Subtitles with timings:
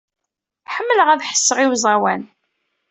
[0.75, 2.21] Ḥemmleɣ ad ḥesseɣ i uẓawan.